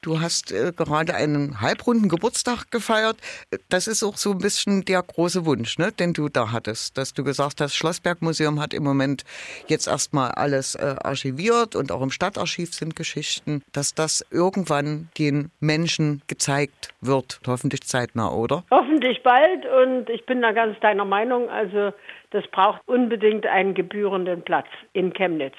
[0.02, 3.18] Du hast äh, gerade einen halbrunden Geburtstag gefeiert.
[3.70, 7.14] Das ist auch so ein bisschen der große Wunsch, ne, den du da hattest, dass
[7.14, 9.24] du gesagt hast, Schlossbergmuseum hat im Moment
[9.68, 15.52] jetzt erstmal alles äh, archiviert und auch im Stadtarchiv sind Geschichten, dass das irgendwann den
[15.60, 18.64] Menschen gezeigt wird, hoffentlich zeitnah, oder?
[18.72, 21.50] Hoffentlich bald und ich bin da ganz deiner Meinung.
[21.50, 21.94] Also
[22.32, 25.56] das braucht unbedingt einen gebührenden Platz in Chemnitz.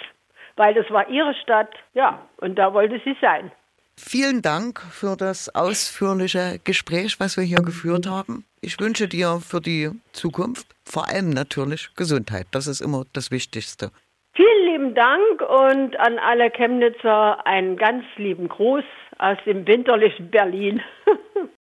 [0.56, 3.50] Weil das war ihre Stadt, ja, und da wollte sie sein.
[3.98, 8.44] Vielen Dank für das ausführliche Gespräch, was wir hier geführt haben.
[8.60, 12.46] Ich wünsche dir für die Zukunft vor allem natürlich Gesundheit.
[12.50, 13.90] Das ist immer das Wichtigste.
[14.36, 18.84] Vielen lieben Dank und an alle Chemnitzer einen ganz lieben Gruß
[19.18, 20.82] aus dem winterlichen Berlin.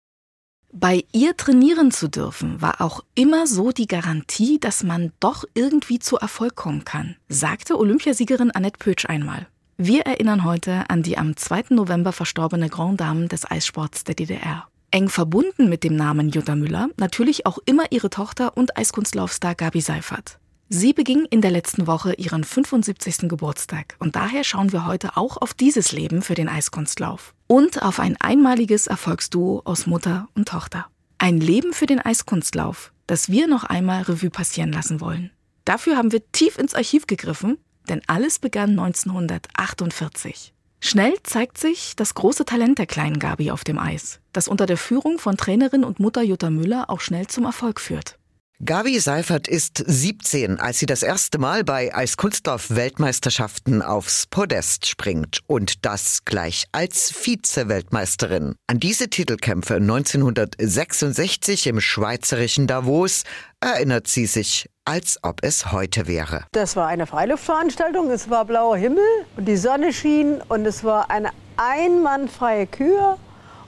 [0.76, 6.00] Bei ihr trainieren zu dürfen, war auch immer so die Garantie, dass man doch irgendwie
[6.00, 9.46] zu Erfolg kommen kann, sagte Olympiasiegerin Annette Pötsch einmal.
[9.78, 11.76] Wir erinnern heute an die am 2.
[11.76, 14.68] November verstorbene Grand Dame des Eissports der DDR.
[14.90, 19.82] Eng verbunden mit dem Namen Jutta Müller natürlich auch immer ihre Tochter und Eiskunstlaufstar Gabi
[19.82, 20.40] Seifert.
[20.76, 23.30] Sie beging in der letzten Woche ihren 75.
[23.30, 28.00] Geburtstag und daher schauen wir heute auch auf dieses Leben für den Eiskunstlauf und auf
[28.00, 30.88] ein einmaliges Erfolgsduo aus Mutter und Tochter.
[31.20, 35.30] Ein Leben für den Eiskunstlauf, das wir noch einmal Revue passieren lassen wollen.
[35.64, 40.56] Dafür haben wir tief ins Archiv gegriffen, denn alles begann 1948.
[40.80, 44.78] Schnell zeigt sich das große Talent der kleinen Gabi auf dem Eis, das unter der
[44.78, 48.18] Führung von Trainerin und Mutter Jutta Müller auch schnell zum Erfolg führt.
[48.66, 55.86] Gabi Seifert ist 17, als sie das erste Mal bei Eiskunstlauf-Weltmeisterschaften aufs Podest springt und
[55.86, 58.56] das gleich als Vize-Weltmeisterin.
[58.68, 63.24] An diese Titelkämpfe 1966 im schweizerischen Davos
[63.60, 66.46] erinnert sie sich, als ob es heute wäre.
[66.54, 69.04] Das war eine Freiluftveranstaltung, es war blauer Himmel
[69.36, 73.18] und die Sonne schien und es war eine einmannfreie Kür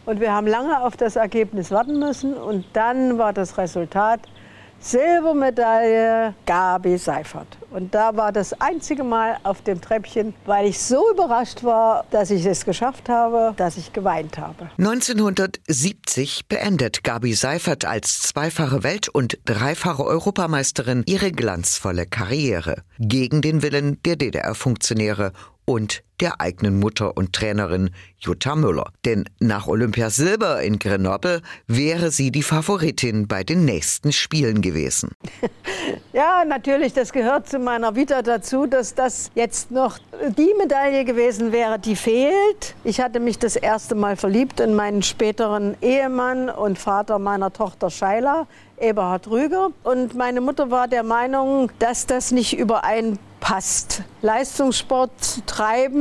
[0.06, 4.22] und wir haben lange auf das Ergebnis warten müssen und dann war das Resultat
[4.86, 7.58] Silbermedaille Gabi Seifert.
[7.72, 12.30] Und da war das einzige Mal auf dem Treppchen, weil ich so überrascht war, dass
[12.30, 14.70] ich es geschafft habe, dass ich geweint habe.
[14.78, 22.84] 1970 beendet Gabi Seifert als zweifache Welt- und dreifache Europameisterin ihre glanzvolle Karriere.
[23.00, 25.32] Gegen den Willen der DDR-Funktionäre
[25.66, 28.92] und der eigenen Mutter und Trainerin Jutta Müller.
[29.06, 35.12] Denn nach Olympiasilber in Grenoble wäre sie die Favoritin bei den nächsten Spielen gewesen.
[36.14, 40.00] Ja, natürlich, das gehört zu meiner Vita dazu, dass das jetzt noch
[40.38, 42.74] die Medaille gewesen wäre, die fehlt.
[42.86, 47.90] Ich hatte mich das erste Mal verliebt in meinen späteren Ehemann und Vater meiner Tochter
[47.90, 48.48] Scheila,
[48.80, 49.72] Eberhard Rüger.
[49.84, 54.04] Und meine Mutter war der Meinung, dass das nicht überein passt.
[54.22, 55.42] Leistungssport zu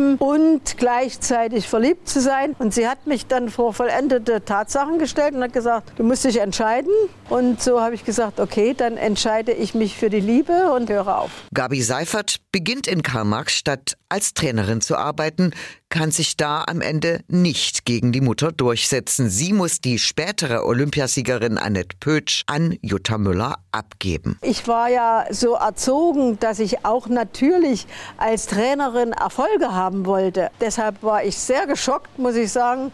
[0.05, 2.55] treiben und gleichzeitig verliebt zu sein.
[2.59, 6.41] Und sie hat mich dann vor vollendete Tatsachen gestellt und hat gesagt, du musst dich
[6.41, 6.91] entscheiden.
[7.29, 11.19] Und so habe ich gesagt, okay, dann entscheide ich mich für die Liebe und höre
[11.19, 11.31] auf.
[11.53, 15.53] Gabi Seifert beginnt in Karl-Marx-Stadt als Trainerin zu arbeiten,
[15.95, 19.31] kann sich da am Ende nicht gegen die Mutter durchsetzen.
[19.31, 24.37] Sie muss die spätere Olympiasiegerin Annette Pötsch an Jutta Müller abgeben.
[24.43, 27.87] Ich war ja so erzogen, dass ich auch natürlich
[28.17, 30.51] als Trainerin Erfolge haben wollte.
[30.61, 32.91] Deshalb war ich sehr geschockt, muss ich sagen,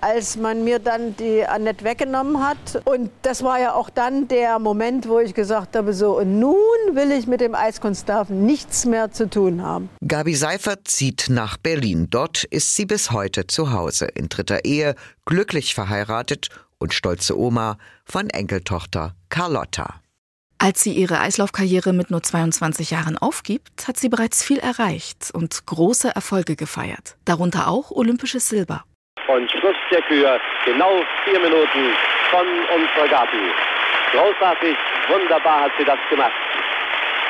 [0.00, 2.82] als man mir dann die Annette weggenommen hat.
[2.84, 6.54] Und das war ja auch dann der Moment, wo ich gesagt habe, so, und nun
[6.92, 9.88] will ich mit dem Eiskunstlaufen nichts mehr zu tun haben.
[10.06, 12.08] Gabi Seifert zieht nach Berlin.
[12.10, 14.94] Dort ist sie bis heute zu Hause, in dritter Ehe,
[15.24, 16.48] glücklich verheiratet
[16.78, 20.00] und stolze Oma von Enkeltochter Carlotta.
[20.62, 25.64] Als sie ihre Eislaufkarriere mit nur 22 Jahren aufgibt, hat sie bereits viel erreicht und
[25.64, 28.84] große Erfolge gefeiert, darunter auch olympisches Silber.
[29.30, 31.94] Und Schluss der Kür, genau vier Minuten
[32.30, 33.54] von unserer Gabi.
[34.10, 34.76] Großartig,
[35.08, 36.32] wunderbar hat sie das gemacht.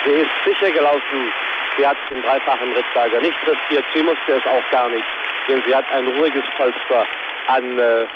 [0.06, 1.32] Sie ist sicher gelaufen.
[1.76, 3.84] Sie hat den dreifachen Rittberger nicht riskiert.
[3.94, 5.04] Sie musste es auch gar nicht,
[5.46, 7.04] denn sie hat ein ruhiges Polster
[7.48, 8.06] an äh,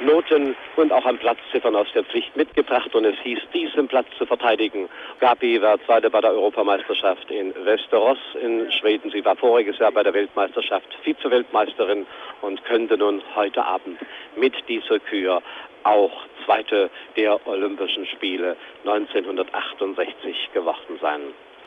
[0.00, 4.26] Noten und auch an Platzziffern aus der Pflicht mitgebracht und es hieß, diesen Platz zu
[4.26, 4.88] verteidigen.
[5.20, 9.10] Gabi war Zweite bei der Europameisterschaft in Västerås in Schweden.
[9.10, 12.06] Sie war voriges Jahr bei der Weltmeisterschaft Vize-Weltmeisterin
[12.42, 13.98] und könnte nun heute Abend
[14.36, 15.42] mit dieser Kür
[15.84, 16.12] auch
[16.44, 21.20] Zweite der Olympischen Spiele 1968 geworden sein.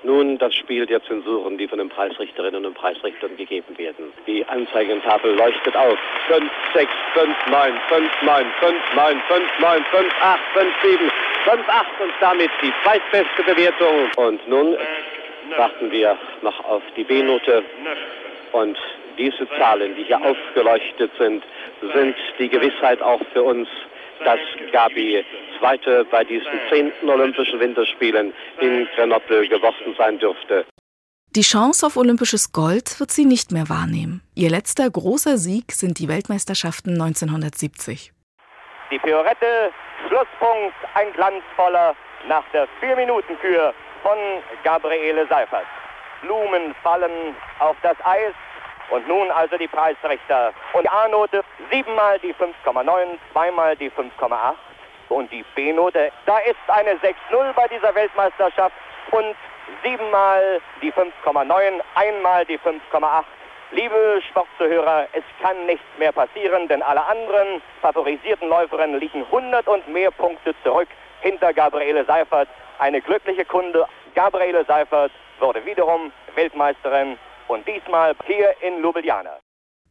[0.03, 4.13] Nun das Spiel der Zensuren, die von den Preisrichterinnen und Preisrichtern gegeben werden.
[4.27, 5.97] Die Anzeigentafel leuchtet auf.
[6.27, 11.11] 5, 6, 5, 9, 5, 9, 5, 9, 5, 9, 5, 8, 5, 7,
[11.45, 14.09] 5, 8 und damit die zweitbeste Bewertung.
[14.17, 14.77] Und nun
[15.57, 17.63] warten wir noch auf die B-Note.
[18.51, 18.77] Und
[19.17, 21.43] diese Zahlen, die hier aufgeleuchtet sind,
[21.93, 23.67] sind die Gewissheit auch für uns,
[24.23, 24.39] dass
[24.71, 25.23] Gabi
[25.59, 30.65] Zweite bei diesen zehnten Olympischen Winterspielen in Grenoble geworden sein dürfte.
[31.35, 34.21] Die Chance auf olympisches Gold wird sie nicht mehr wahrnehmen.
[34.33, 38.11] Ihr letzter großer Sieg sind die Weltmeisterschaften 1970.
[38.91, 39.71] Die Piorette,
[40.07, 41.95] Schlusspunkt, ein glanzvoller
[42.27, 44.17] nach der 4-Minuten-Kür von
[44.63, 45.65] Gabriele Seifert.
[46.21, 48.33] Blumen fallen auf das Eis,
[48.89, 50.53] und nun also die Preisrichter.
[50.73, 54.55] Und die A-Note siebenmal die 5,9, zweimal die 5,8
[55.09, 56.11] und die B-Note.
[56.25, 58.75] Da ist eine 6-0 bei dieser Weltmeisterschaft
[59.11, 59.35] und
[59.83, 63.23] siebenmal die 5,9, einmal die 5,8.
[63.71, 69.87] Liebe Sportzuhörer, es kann nichts mehr passieren, denn alle anderen favorisierten Läuferinnen liegen 100 und
[69.89, 70.87] mehr Punkte zurück
[71.19, 72.47] hinter Gabriele Seifert.
[72.79, 73.85] Eine glückliche Kunde.
[74.15, 77.17] Gabriele Seifert wurde wiederum Weltmeisterin
[77.47, 79.39] und diesmal hier in Ljubljana.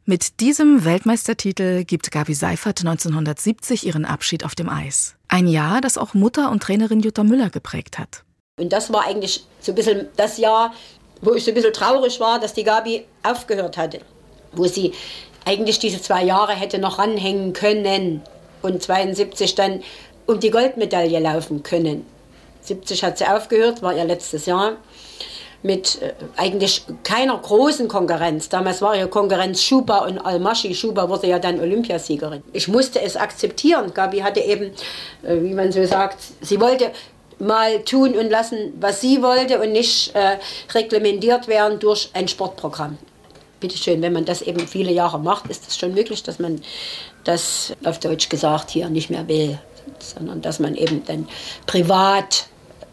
[0.05, 5.17] Mit diesem Weltmeistertitel gibt Gabi Seifert 1970 ihren Abschied auf dem Eis.
[5.27, 8.23] Ein Jahr, das auch Mutter und Trainerin Jutta Müller geprägt hat.
[8.61, 10.73] Und das war eigentlich so ein bisschen das Jahr,
[11.23, 14.01] wo ich so ein bisschen traurig war, dass die Gabi aufgehört hatte.
[14.53, 14.93] Wo sie
[15.45, 18.23] eigentlich diese zwei Jahre hätte noch ranhängen können
[18.63, 19.83] und 72 dann
[20.27, 22.07] um die Goldmedaille laufen können.
[22.61, 24.77] 70 hat sie aufgehört, war ihr letztes Jahr
[25.67, 28.49] mit äh, eigentlich keiner großen Konkurrenz.
[28.49, 30.75] Damals war ja Konkurrenz Schuba und Almaschi.
[30.75, 32.43] Schuba wurde ja dann Olympiasiegerin.
[32.53, 33.93] Ich musste es akzeptieren.
[33.93, 34.67] Gabi hatte eben,
[35.23, 36.93] äh, wie man so sagt, sie wollte
[37.39, 40.39] mal tun und lassen, was sie wollte und nicht äh,
[40.73, 42.97] reglementiert werden durch ein Sportprogramm.
[43.61, 46.63] Bitte schön, wenn man das eben viele Jahre macht, ist es schon möglich, dass man
[47.25, 49.59] das auf Deutsch gesagt hier nicht mehr will,
[49.99, 51.29] sondern dass man eben dann
[51.67, 52.47] privat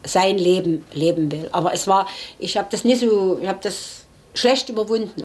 [0.06, 1.50] sein Leben leben will.
[1.52, 2.08] Aber es war,
[2.40, 5.24] ich habe das nicht so, ich habe das schlecht überwunden.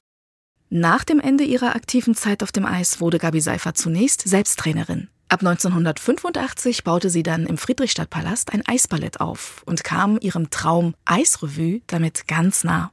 [0.71, 5.09] Nach dem Ende ihrer aktiven Zeit auf dem Eis wurde Gabi Seifert zunächst Selbsttrainerin.
[5.31, 11.83] Ab 1985 baute sie dann im Friedrichstadtpalast ein Eisballett auf und kam ihrem Traum Eisrevue
[11.87, 12.91] damit ganz nah.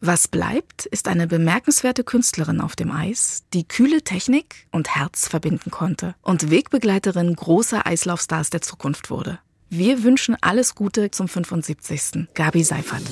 [0.00, 5.70] Was bleibt, ist eine bemerkenswerte Künstlerin auf dem Eis, die kühle Technik und Herz verbinden
[5.70, 9.38] konnte und Wegbegleiterin großer Eislaufstars der Zukunft wurde.
[9.70, 12.28] Wir wünschen alles Gute zum 75.
[12.34, 13.02] Gabi Seifert.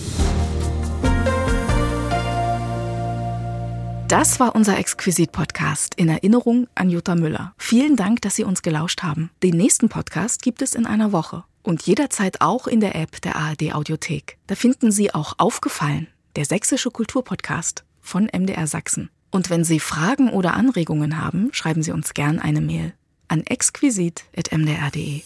[4.09, 7.55] Das war unser Exquisit-Podcast in Erinnerung an Jutta Müller.
[7.57, 9.31] Vielen Dank, dass Sie uns gelauscht haben.
[9.43, 13.37] Den nächsten Podcast gibt es in einer Woche und jederzeit auch in der App der
[13.37, 14.37] ARD Audiothek.
[14.47, 19.09] Da finden Sie auch Aufgefallen, der sächsische Kulturpodcast von MDR Sachsen.
[19.31, 22.93] Und wenn Sie Fragen oder Anregungen haben, schreiben Sie uns gern eine Mail
[23.29, 25.23] an exquisit.mdr.de.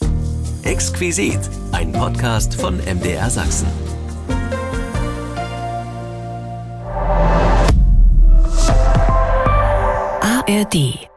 [0.62, 1.40] Exquisit,
[1.72, 3.68] ein Podcast von MDR Sachsen.
[10.20, 11.08] ARD